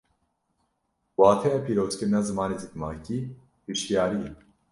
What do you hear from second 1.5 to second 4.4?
pîrozkirina zimanê zikmakî hîşyarî ye